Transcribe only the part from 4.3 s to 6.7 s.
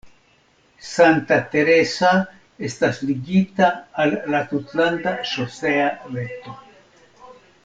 la tutlanda ŝosea reto.